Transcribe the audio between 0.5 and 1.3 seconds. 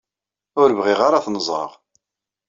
Ur bɣiɣ ara ad